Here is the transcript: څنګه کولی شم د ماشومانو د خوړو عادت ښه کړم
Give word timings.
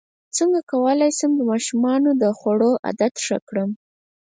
څنګه 0.37 0.59
کولی 0.71 1.09
شم 1.17 1.31
د 1.37 1.41
ماشومانو 1.51 2.09
د 2.21 2.23
خوړو 2.37 2.71
عادت 2.85 3.13
ښه 3.25 3.37
کړم 3.47 3.69